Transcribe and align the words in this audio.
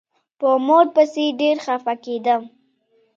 په 0.39 0.49
مور 0.65 0.85
پسې 0.95 1.25
ډېر 1.39 1.57
خپه 1.65 1.93
کېدم. 2.03 2.41